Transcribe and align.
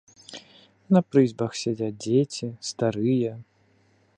На 0.95 1.01
прызбах 1.15 1.51
сядзяць 1.61 1.91
дзеці, 2.07 2.47
старыя. 2.71 3.31